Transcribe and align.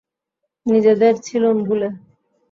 নিজেদের 0.65 1.13
ছিলুম 1.25 1.57
ভুলে। 1.63 1.89